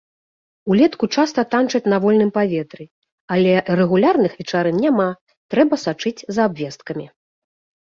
Улетку 0.75 1.05
часта 1.19 1.43
танчаць 1.51 1.89
на 1.93 1.97
вольным 2.05 2.31
паветры, 2.37 2.83
але 3.37 3.53
рэгулярных 3.81 4.31
вечарын 4.41 4.75
няма, 4.89 5.07
трэба 5.57 5.73
сачыць 5.85 6.17
за 6.33 6.41
абвесткамі. 6.53 7.05